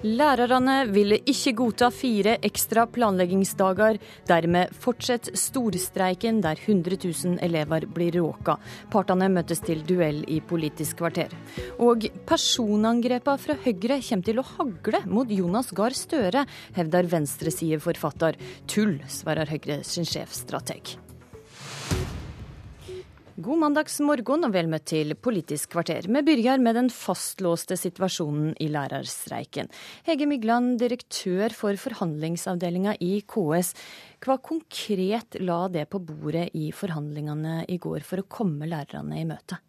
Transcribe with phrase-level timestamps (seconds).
[0.00, 3.98] Lærerne ville ikke godta fire ekstra planleggingsdager.
[4.28, 8.56] Dermed fortsetter storstreiken der 100 000 elever blir råka.
[8.92, 11.36] Partene møtes til duell i Politisk kvarter.
[11.84, 16.46] Og personangrepene fra Høyre kommer til å hagle mot Jonas Gahr Støre,
[16.80, 18.40] hevder venstresideforfatter.
[18.72, 20.96] Tull, svarer Høyre sin sjefstrateg.
[23.40, 26.04] God mandagsmorgen og vel møtt til Politisk kvarter.
[26.04, 29.70] Vi begynner med den fastlåste situasjonen i lærerstreiken.
[30.04, 33.72] Hege Mygland, direktør for forhandlingsavdelinga i KS.
[34.20, 39.28] Hva konkret la det på bordet i forhandlingene i går for å komme lærerne i
[39.28, 39.62] møte?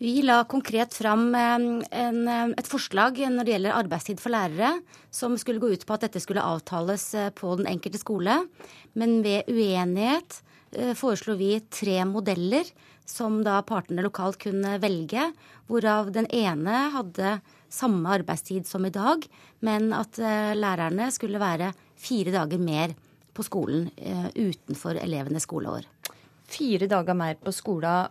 [0.00, 4.78] Vi la konkret fram en, et forslag når det gjelder arbeidstid for lærere,
[5.12, 8.38] som skulle gå ut på at dette skulle avtales eh, på den enkelte skole.
[8.96, 12.68] Men ved uenighet Eh, foreslo vi tre modeller
[13.08, 15.30] som da partene lokalt kunne velge,
[15.66, 17.38] hvorav den ene hadde
[17.70, 19.26] samme arbeidstid som i dag,
[19.66, 22.94] men at eh, lærerne skulle være fire dager mer
[23.34, 25.88] på skolen eh, utenfor elevenes skoleår.
[26.50, 28.10] Fire dager mer på skolen.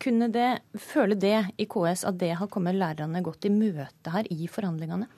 [0.00, 4.24] Kunne det, føle det i KS at det har kommet lærerne godt i møte her
[4.32, 5.10] i forhandlingene?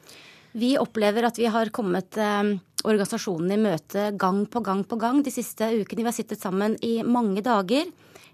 [0.56, 2.18] Vi opplever at vi har kommet
[2.86, 6.02] organisasjonen i møte gang på gang på gang de siste ukene.
[6.02, 7.88] Vi har sittet sammen i mange dager.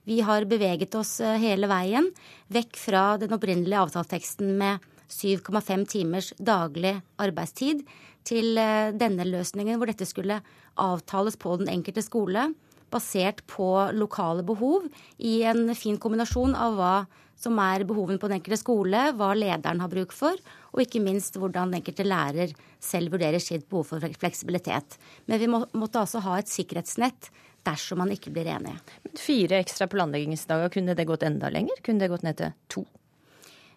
[0.05, 2.09] Vi har beveget oss eh, hele veien
[2.53, 7.85] vekk fra den opprinnelige avtaleteksten med 7,5 timers daglig arbeidstid
[8.27, 10.41] til eh, denne løsningen hvor dette skulle
[10.83, 12.49] avtales på den enkelte skole
[12.93, 14.87] basert på lokale behov
[15.19, 16.95] i en fin kombinasjon av hva
[17.43, 20.39] som er behovene på den enkelte skole, hva lederen har bruk for,
[20.73, 24.99] og ikke minst hvordan den enkelte lærer selv vurderer sitt behov for fleksibilitet.
[25.27, 27.33] Men vi må, måtte altså ha et sikkerhetsnett
[27.67, 28.79] dersom man ikke blir enige.
[29.19, 31.83] Fire ekstra planleggingsdager, kunne det gått enda lenger?
[31.83, 32.87] Kunne det gått ned til to?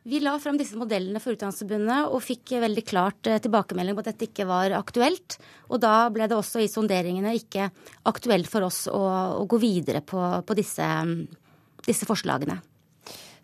[0.05, 4.09] Vi la fram disse modellene for Utdanningsforbundet og fikk veldig klart eh, tilbakemelding på at
[4.11, 5.39] dette ikke var aktuelt.
[5.73, 7.71] Og da ble det også i sonderingene ikke
[8.05, 9.01] aktuelt for oss å,
[9.41, 10.85] å gå videre på, på disse,
[11.89, 12.59] disse forslagene.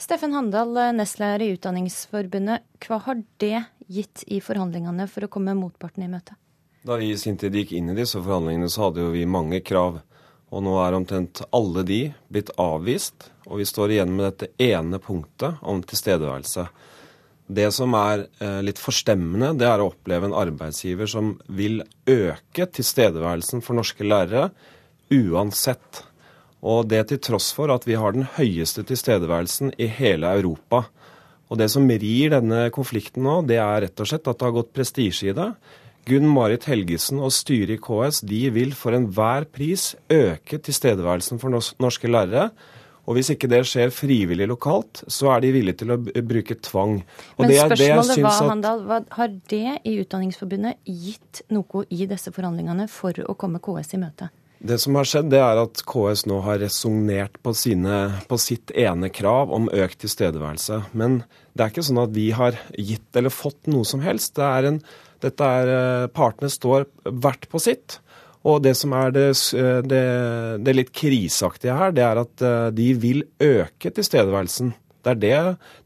[0.02, 2.70] Steffen Handal, nestleder i Utdanningsforbundet.
[2.86, 6.38] Hva har det gitt i forhandlingene for å komme motparten i møte?
[6.86, 9.64] Da vi i sin tid gikk inn i disse forhandlingene, så hadde jo vi mange
[9.66, 10.04] krav.
[10.52, 12.02] Og nå er omtrent alle de
[12.32, 16.68] blitt avvist, og vi står igjen med dette ene punktet om tilstedeværelse.
[17.52, 22.68] Det som er eh, litt forstemmende, det er å oppleve en arbeidsgiver som vil øke
[22.78, 24.50] tilstedeværelsen for norske lærere
[25.12, 26.06] uansett
[26.62, 30.86] og det til tross for at vi har den høyeste tilstedeværelsen i hele Europa.
[31.50, 34.56] Og det som rir denne konflikten nå, det er rett og slett at det har
[34.56, 35.50] gått prestisje i det.
[36.10, 41.54] Gunn Marit Helgesen og styret i KS de vil for enhver pris øke tilstedeværelsen for
[41.54, 42.50] norske lærere.
[43.10, 47.00] Og hvis ikke det skjer frivillig lokalt, så er de villige til å bruke tvang.
[47.38, 52.86] Og Men spørsmålet var, Handal, hva har det i Utdanningsforbundet gitt noe i disse forhandlingene
[52.92, 54.30] for å komme KS i møte?
[54.62, 57.54] Det som har skjedd, det er at KS nå har resonnert på,
[58.30, 60.84] på, sitt ene krav om økt tilstedeværelse.
[60.94, 61.24] Men
[61.58, 64.36] det er ikke sånn at vi har gitt eller fått noe som helst.
[64.38, 64.78] Det er en,
[65.26, 67.98] dette er, eh, Partene står hvert på sitt.
[68.46, 69.26] Og det som er det,
[69.90, 70.06] det,
[70.66, 74.76] det litt kriseaktige her, det er at eh, de vil øke tilstedeværelsen.
[75.02, 75.38] Det er det,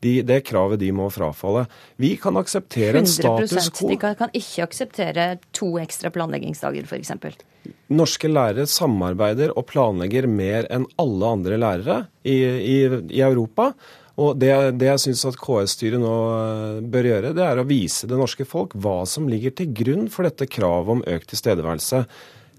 [0.05, 1.65] de, det kravet de må frafalle.
[2.01, 3.89] Vi kan akseptere en status quo.
[3.91, 7.13] De kan, kan ikke akseptere to ekstra planleggingsdager, f.eks.
[7.95, 12.79] Norske lærere samarbeider og planlegger mer enn alle andre lærere i, i,
[13.15, 13.71] i Europa.
[14.21, 18.07] Og det, det jeg syns at KS-styret nå eh, bør gjøre, det er å vise
[18.07, 22.05] det norske folk hva som ligger til grunn for dette kravet om økt tilstedeværelse.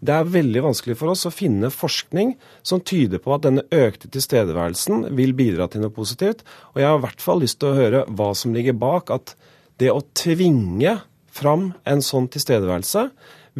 [0.04, 2.34] Det er veldig vanskelig for oss å finne forskning
[2.66, 6.44] som tyder på at denne økte tilstedeværelsen vil bidra til noe positivt.
[6.74, 9.34] Og jeg har i hvert fall lyst til å høre hva som ligger bak at
[9.80, 10.98] det å tvinge
[11.32, 13.08] fram en sånn tilstedeværelse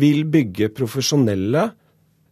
[0.01, 1.71] vil bygge profesjonelle,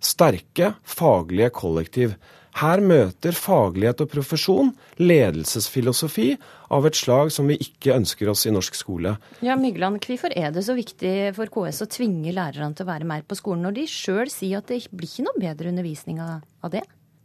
[0.04, 2.16] sterke, faglige kollektiv.
[2.54, 4.70] Her møter faglighet og profesjon
[5.02, 6.28] ledelsesfilosofi
[6.74, 9.16] av et slag som vi ikke ønsker oss i norsk skole.
[9.42, 13.08] Ja, Mygland, Hvorfor er det så viktig for KS å tvinge lærerne til å være
[13.10, 16.70] mer på skolen, når de sjøl sier at det blir ikke noe bedre undervisning av
[16.70, 16.84] det?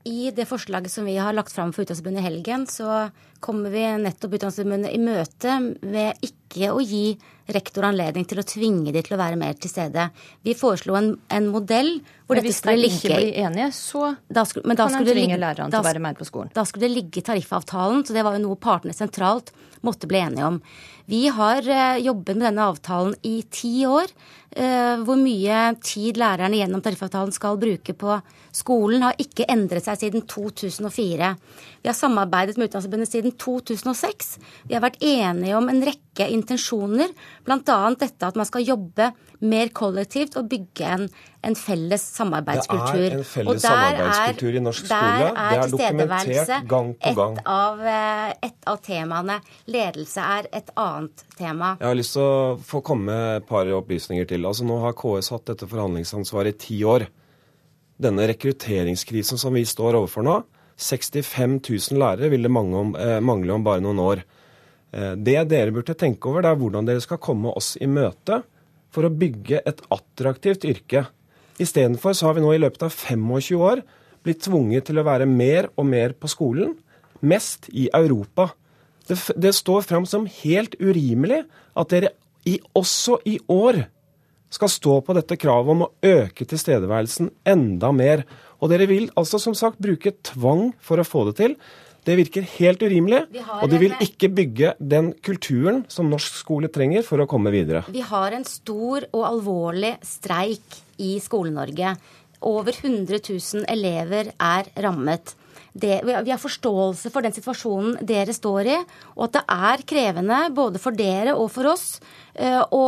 [0.10, 3.10] I det forslaget som vi har lagt fram for Utdanningsforbundet i helgen, så
[3.44, 6.39] kommer vi nettopp Utdanningsforbundet i møte med ikke
[6.70, 7.18] å gi
[7.50, 10.10] rektor anledning til å tvinge de til å være mer til stede.
[10.46, 11.96] Vi foreslo en, en modell
[12.30, 15.08] hvor men dette skulle ligge Hvis de ikke blir enige, så da skulle, kan en
[15.08, 16.52] tvinge lærerne til å være mer på skolen.
[16.54, 19.54] Da skulle det ligge i tariffavtalen, så det var jo noe partene sentralt
[19.86, 20.60] måtte bli enige om.
[21.10, 24.12] Vi har uh, jobbet med denne avtalen i ti år.
[24.50, 28.18] Uh, hvor mye tid lærerne gjennom tariffavtalen skal bruke på
[28.56, 31.34] skolen, har ikke endret seg siden 2004.
[31.82, 34.36] Vi har samarbeidet med Utdanningsforbundet siden 2006.
[34.70, 37.12] Vi har vært enige om en rekke intensjoner,
[37.46, 37.80] bl.a.
[38.00, 41.06] dette at man skal jobbe mer kollektivt og bygge en,
[41.46, 43.06] en felles samarbeidskultur.
[43.06, 45.30] Det er en felles samarbeidskultur i norsk skole.
[45.30, 47.38] Det er dokumentert gang på gang.
[47.40, 49.40] Et av, eh, et av temaene.
[49.72, 51.76] Ledelse er et annet tema.
[51.80, 54.48] Jeg har lyst til å få komme med et par opplysninger til.
[54.50, 57.08] Altså Nå har KS hatt dette forhandlingsansvaret i ti år.
[58.00, 60.42] Denne rekrutteringskrisen som vi står overfor nå,
[60.80, 64.24] 65 000 lærere vil det om, eh, mangle om bare noen år.
[64.92, 68.42] Eh, det dere burde tenke over, det er hvordan dere skal komme oss i møte
[68.94, 71.06] for å bygge et attraktivt yrke.
[71.62, 73.84] Istedenfor så har vi nå i løpet av 25 år
[74.26, 76.74] blitt tvunget til å være mer og mer på skolen.
[77.20, 78.50] Mest i Europa.
[79.10, 81.44] Det, det står fram som helt urimelig
[81.78, 82.14] at dere
[82.48, 83.84] i, også i år
[84.50, 88.24] skal stå på dette kravet om å øke tilstedeværelsen enda mer.
[88.60, 91.56] Og dere vil altså som sagt bruke tvang for å få det til.
[92.06, 93.24] Det virker helt urimelig,
[93.60, 97.84] og det vil ikke bygge den kulturen som norsk skole trenger for å komme videre.
[97.92, 101.94] Vi har en stor og alvorlig streik i Skole-Norge.
[102.48, 105.36] Over 100 000 elever er rammet
[105.74, 108.78] det, vi har forståelse for den situasjonen dere står i,
[109.16, 112.00] og at det er krevende både for dere og for oss
[112.34, 112.84] eh, å,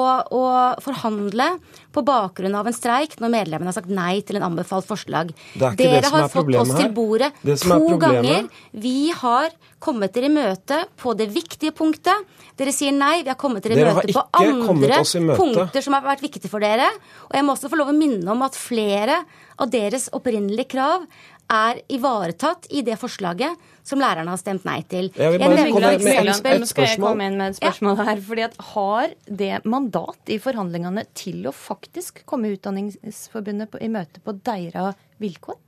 [0.82, 1.48] forhandle
[1.94, 5.34] på bakgrunn av en streik når medlemmene har sagt nei til en anbefalt forslag.
[5.78, 8.48] Dere har fått oss til bordet to ganger.
[8.72, 9.52] Vi har
[9.82, 12.26] kommet dere i møte på det viktige punktet.
[12.58, 13.22] Dere sier nei.
[13.26, 15.02] Vi har kommet dere i møte på andre
[15.36, 16.88] punkter som har vært viktige for dere.
[17.30, 19.22] Og jeg må også få lov å minne om at flere
[19.62, 21.06] av deres opprinnelige krav
[21.52, 25.10] er ivaretatt i det forslaget som lærerne har stemt nei til.
[25.18, 28.06] Jeg vil bare komme med et Skal jeg komme inn med et spørsmål ja.
[28.12, 28.22] her?
[28.28, 34.38] Fordi at Har det mandat i forhandlingene til å faktisk komme Utdanningsforbundet i møte på
[34.46, 35.60] deres vilkår?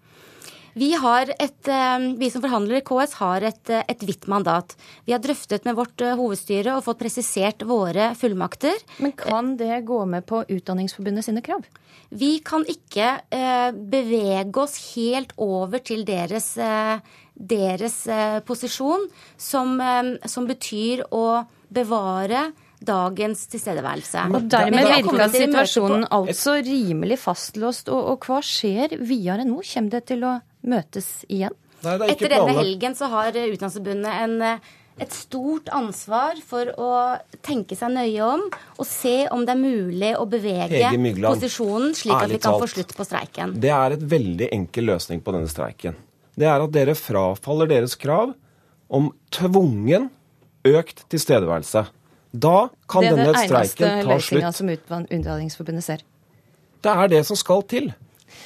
[0.73, 4.75] Vi, et, eh, vi, som forhandler i KS har et, eh, et vidt mandat.
[5.05, 8.73] Vi har drøftet med vårt eh, hovedstyre og fått presisert våre fullmakter.
[8.99, 11.65] Men kan det gå med på Utdanningsforbundet sine krav?
[12.09, 16.57] Vi kan ikke eh, bevege oss helt over til deres,
[17.33, 17.97] deres
[18.45, 19.77] posisjon, som,
[20.25, 21.43] som, betyr å
[21.73, 22.51] bevare
[22.83, 24.25] dagens tilstedeværelse.
[24.33, 27.89] Og Dermed virker situasjonen altså rimelig fastlåst.
[27.93, 29.61] Og, og hva skjer videre nå?
[29.63, 30.33] Kommer det til å
[30.63, 31.56] møtes igjen?
[31.83, 34.63] Nei, Etter denne helgen så har Utdanningsforbundet en
[35.01, 36.89] et stort ansvar for å
[37.45, 40.92] tenke seg nøye om og se om det er mulig å bevege
[41.24, 43.56] posisjonen slik at vi kan få slutt på streiken.
[43.62, 45.98] Det er et veldig enkel løsning på denne streiken.
[46.38, 48.36] Det er at dere frafaller deres krav
[48.94, 50.10] om tvungen
[50.69, 51.86] økt tilstedeværelse.
[52.33, 52.57] Da
[52.89, 53.77] kan denne streiken ta slutt.
[53.77, 56.06] Det er den eneste løsninga som Utdanningsforbundet ser.
[56.83, 57.94] Det er det som skal til.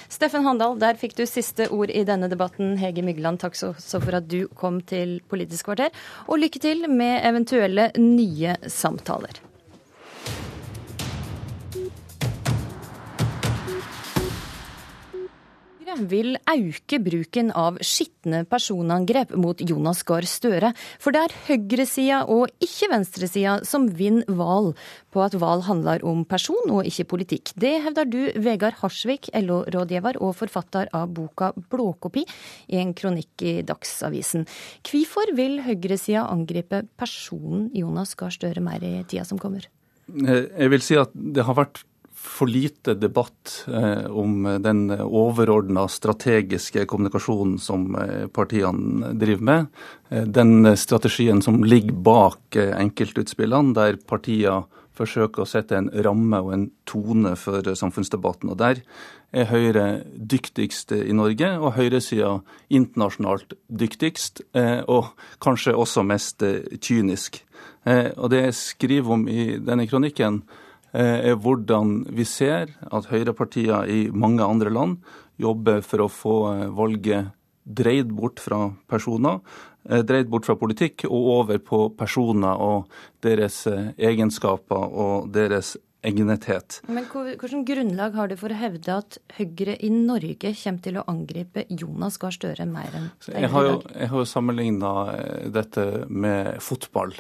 [0.10, 2.78] Steffen Handal, der fikk du siste ord i denne debatten.
[2.80, 5.92] Hege Mygland, takk så, så for at du kom til Politisk kvarter.
[6.28, 9.44] Og lykke til med eventuelle nye samtaler.
[16.10, 20.74] Vil auke bruken av skitne personangrep mot Jonas Gahr Støre.
[21.02, 24.74] For det er høyresida og ikke venstresida som vinner valg
[25.14, 27.54] på at valg handler om person og ikke politikk.
[27.58, 32.26] Det hevder du, Vegard Harsvik, LO-rådgiver og forfatter av boka Blåkopi,
[32.68, 34.46] i en kronikk i Dagsavisen.
[34.88, 39.66] Hvorfor vil høyresida angripe personen Jonas Gahr Støre mer i tida som kommer?
[40.08, 41.82] Jeg vil si at det har vært
[42.28, 49.70] for lite debatt eh, om den overordna strategiske kommunikasjonen som eh, partiene driver med.
[50.10, 54.66] Eh, den strategien som ligger bak enkeltutspillene, der partiene
[54.98, 58.50] forsøker å sette en ramme og en tone for samfunnsdebatten.
[58.50, 58.82] Og Der
[59.30, 62.40] er Høyre dyktigst i Norge, og høyresida
[62.74, 64.42] internasjonalt dyktigst,
[64.90, 66.42] og kanskje også mest
[66.82, 67.44] kynisk.
[67.86, 70.42] Og Det jeg skriver om i denne kronikken,
[70.96, 75.02] er hvordan vi ser at høyrepartier i mange andre land
[75.42, 77.34] jobber for å få eh, valget
[77.68, 79.42] dreid bort fra personer,
[79.90, 82.88] eh, dreid bort fra politikk og over på personer og
[83.26, 85.76] deres egenskaper og deres
[86.08, 86.80] egnethet.
[86.88, 91.06] Men Hvilket grunnlag har du for å hevde at Høyre i Norge kommer til å
[91.10, 94.94] angripe Jonas Gahr Støre mer enn jeg har jo, jeg har jo sammenligna
[95.52, 97.18] dette med fotball,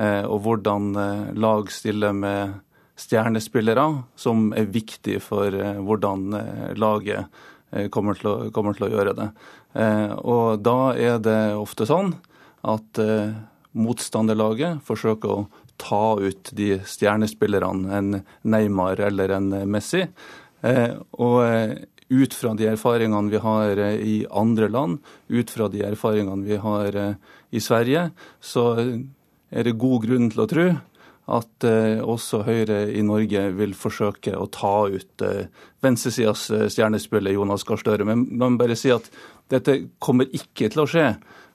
[0.00, 0.94] og hvordan
[1.36, 2.54] lag stiller med
[3.00, 3.86] stjernespillere
[4.18, 7.40] som er viktige for eh, hvordan eh, laget
[7.72, 9.30] eh, kommer til, å, kommer til å gjøre det.
[10.26, 12.08] Og da er det ofte sånn
[12.66, 12.98] at
[13.78, 15.44] motstanderlaget forsøker å
[15.78, 18.16] ta ut de stjernespillerne, en
[18.50, 20.02] Neymar eller en Messi.
[21.22, 21.38] Og
[22.10, 24.98] ut fra de erfaringene vi har i andre land,
[25.30, 28.08] ut fra de erfaringene vi har i Sverige,
[28.42, 30.68] så er det god grunn til å tro
[31.30, 35.50] at eh, også Høyre i Norge vil forsøke å ta ut eh,
[35.84, 38.06] venstresidas eh, stjernespiller Jonas Gahr Støre.
[38.08, 39.06] Men man bare si at
[39.50, 41.06] dette kommer ikke til å skje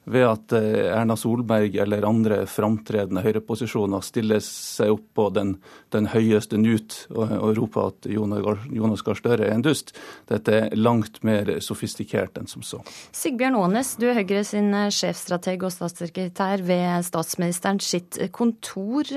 [0.06, 5.56] ved at eh, Erna Solberg eller andre framtredende høyreposisjoner stiller seg opp på den,
[5.96, 9.96] den høyeste nut og, og, roper at Jonas Gahr Støre er en dust.
[10.30, 12.82] Dette er langt mer sofistikert enn som så.
[13.16, 19.10] Sigbjørn Aanes, du er Høyre sin eh, sjefstrateg og statssekretær ved statsministeren sitt kontor.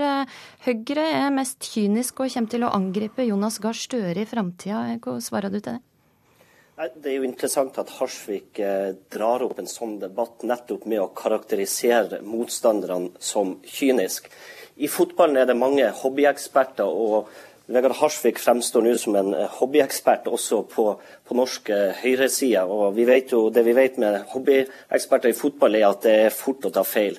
[0.65, 4.87] Høyre er mest kynisk og kommer til å angripe Jonas Gahr Støre i framtida.
[5.05, 5.88] Hva svarer du til det?
[6.79, 11.09] Det er jo interessant at Harsvik eh, drar opp en sånn debatt nettopp med å
[11.11, 14.29] karakterisere motstanderne som kynisk.
[14.79, 17.33] I fotballen er det mange hobbyeksperter, og
[17.67, 20.85] Vegard Harsvik fremstår nå som en eh, hobbyekspert også på,
[21.27, 22.63] på norsk eh, høyreside.
[22.71, 26.39] Og vi vet jo, det vi vet med hobbyeksperter i fotball, er at det er
[26.45, 27.19] fort å ta feil.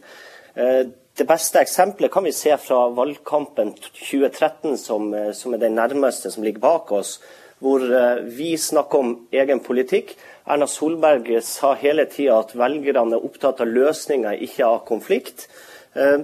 [0.56, 6.48] Det beste eksempelet kan vi se fra valgkampen 2013, som, som er den nærmeste som
[6.48, 7.18] ligger bak oss
[7.64, 10.16] hvor eh, vi snakker om egen politikk.
[10.50, 15.48] Erna Solberg sa hele tida at velgerne er opptatt av løsninger, ikke av konflikt.
[15.94, 16.22] Eh,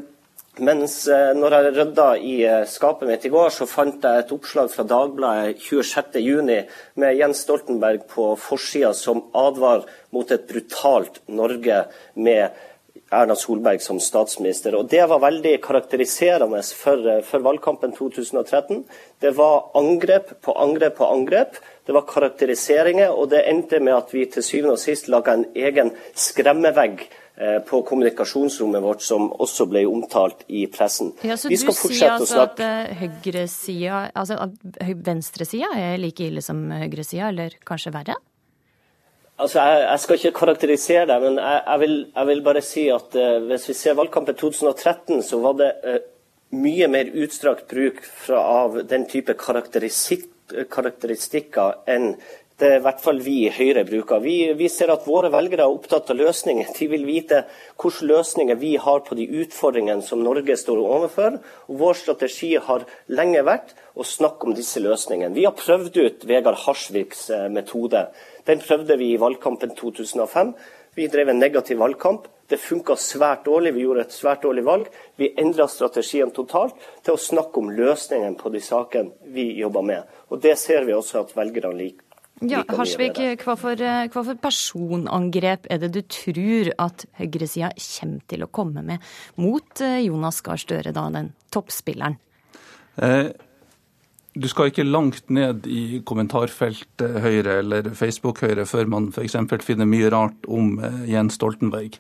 [0.66, 2.36] mens eh, når jeg rydda i
[2.72, 8.08] skapet mitt i går, så fant jeg et oppslag fra Dagbladet 26.6 med Jens Stoltenberg
[8.12, 9.84] på forsida som advarer
[10.16, 11.84] mot et brutalt Norge
[12.16, 12.64] med
[13.14, 14.76] Erna Solberg som statsminister.
[14.76, 18.84] Og Det var veldig karakteriserende for, for, valgkampen 2013.
[19.22, 21.60] Det var angrep på angrep på angrep.
[21.86, 25.46] Det var karakteriseringer, og det endte med at vi til syvende og sist laga en
[25.54, 27.06] egen skremmevegg
[27.38, 31.14] eh, på kommunikasjonsrommet vårt, som også ble omtalt i pressen.
[31.22, 36.72] Ja, så Du sier altså at uh, høyresida, altså at venstresida er like ille som
[36.74, 38.18] høyresida, eller kanskje verre?
[39.36, 42.84] Altså, jeg, jeg, skal ikke karakterisere det, men jeg, jeg, vil, jeg vil, bare si
[42.94, 46.00] at uh, hvis vi ser valgkampen 2013, så var det uh,
[46.56, 52.16] mye mer utstrakt bruk fra, av den type karakteristikker enn
[52.56, 54.22] det er i hvert fall vi i Høyre bruker.
[54.24, 56.70] Vi, vi, ser at våre velgere er opptatt av løsninger.
[56.78, 57.42] De vil vite
[57.82, 61.36] hvilke løsninger vi har på de utfordringene som Norge står overfor.
[61.68, 65.36] Og vår strategi har lenge vært å snakke om disse løsningene.
[65.36, 68.06] Vi har prøvd ut Vegard Harsviks eh, metode.
[68.48, 70.56] Den prøvde vi i valgkampen 2005.
[70.96, 72.32] Vi drev en negativ valgkamp.
[72.48, 73.76] Det funka svært dårlig.
[73.76, 74.88] Vi gjorde et svært dårlig valg.
[75.20, 80.18] Vi endra strategien totalt til å snakke om løsningen på de sakene vi jobber med.
[80.32, 82.05] Og Det ser vi også at velgerne liker.
[82.44, 88.44] Ja, Harsvik, hva for, hva for, personangrep er det du tror at høyresida kommer til
[88.44, 89.04] å komme med
[89.40, 92.18] mot eh, Jonas Gahr Støre, da, den toppspilleren?
[93.00, 93.30] Eh,
[94.36, 99.38] du skal ikke langt ned i kommentarfeltet Høyre eller Facebook Høyre før man f.eks.
[99.64, 101.96] finner mye rart om eh, Jens Stoltenberg.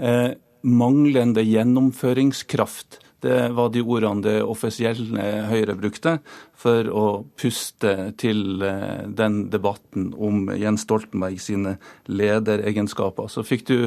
[0.00, 0.30] Eh,
[0.64, 6.18] manglende gjennomføringskraft det var de ordene det offisielle Høyre brukte
[6.60, 7.04] for å
[7.40, 13.30] puste til eh, den debatten om Jens Stoltenberg sine lederegenskaper.
[13.32, 13.78] Så fikk du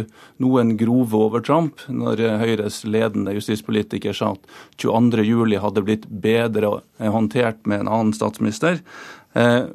[0.41, 4.47] noen grove overtramp når Høyres ledende justispolitiker sa at
[4.81, 8.81] 22.07 hadde blitt bedre håndtert med en annen statsminister.
[9.37, 9.67] Eh,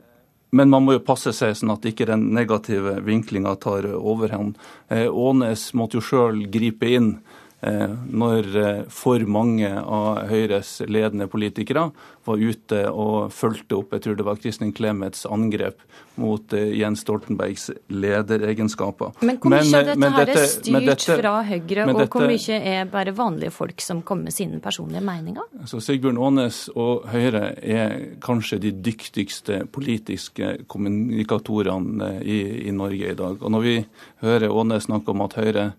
[0.52, 4.59] men man må jo passe seg sånn at ikke den negative vinklinga tar overhånd.
[4.92, 11.28] Eh, Ånes måtte jo sjøl gripe inn Eh, når eh, for mange av Høyres ledende
[11.31, 11.85] politikere
[12.26, 15.85] var ute og fulgte opp jeg tror det var Kristin Clemets angrep
[16.19, 19.14] mot eh, Jens Stoltenbergs lederegenskaper.
[19.23, 22.90] Men hvor mye av dette her er styrt dette, fra Høyre, og hvor mye er
[22.90, 25.47] bare vanlige folk som kommer med sine personlige meninger?
[25.71, 27.95] Så Sigbjørn Aanes og Høyre er
[28.26, 33.38] kanskje de dyktigste politiske kommunikatorene i, i Norge i dag.
[33.38, 33.78] Og når vi
[34.26, 35.71] hører Aanes snakke om at Høyre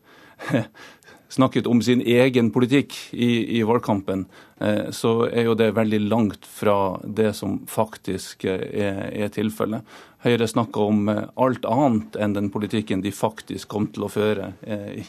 [1.33, 4.25] snakket om sin egen politikk i, i valgkampen,
[4.61, 9.81] eh, så er jo det veldig langt fra det som faktisk eh, er, er tilfellet.
[10.23, 14.53] Høyre snakker om eh, alt annet enn den politikken de faktisk kom til å føre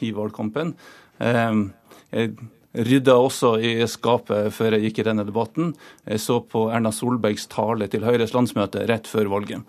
[0.01, 0.75] i valgkampen.
[1.21, 2.33] Jeg
[2.75, 5.73] rydda også i skapet før jeg gikk i denne debatten.
[6.09, 9.63] Jeg så på Erna Solbergs tale til Høyres landsmøte rett før valget.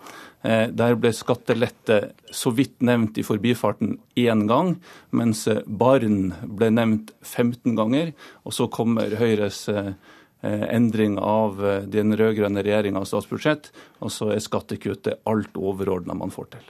[0.46, 2.00] Eh, der ble skattelette
[2.34, 4.76] så vidt nevnt i forbifarten én gang,
[5.10, 8.12] mens barn ble nevnt 15 ganger.
[8.44, 13.70] Og så kommer Høyres eh, Eh, endring av eh, den rød-grønne regjeringas statsbudsjett,
[14.04, 16.66] og så er skattekuttet alt overordna man får til.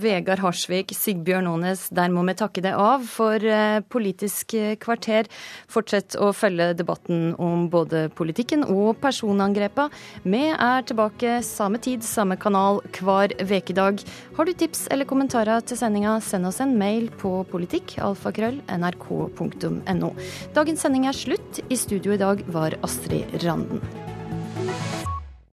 [0.00, 5.28] Vegard Harsvik, Sigbjørn Aanes, der må vi takke deg av for eh, Politisk kvarter.
[5.70, 9.88] Fortsett å følge debatten om både politikken og personangrepa.
[10.24, 14.00] Vi er tilbake samme tid, samme kanal hver vekedag.
[14.38, 20.12] Har du tips eller kommentarer til sendinga, send oss en mail på politikk, alfakrøll, nrk.no.
[20.56, 21.62] Dagens sending er slutt.
[21.68, 23.80] I studio i dag var Astrid Astrid Randen.